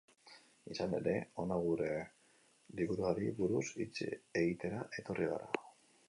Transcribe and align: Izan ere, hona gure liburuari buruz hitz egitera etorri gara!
Izan 0.75 0.93
ere, 0.99 1.11
hona 1.41 1.57
gure 1.65 1.89
liburuari 2.79 3.27
buruz 3.41 3.61
hitz 3.85 4.07
egitera 4.41 4.81
etorri 5.01 5.29
gara! 5.35 5.63